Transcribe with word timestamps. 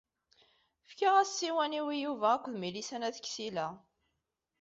Fkiɣ-as 0.89 1.29
ssiwan-iw 1.31 1.87
i 1.95 1.97
Yuba 2.03 2.27
akked 2.35 2.55
Milisa 2.57 2.97
n 2.97 3.05
At 3.07 3.21
Ksila. 3.25 3.67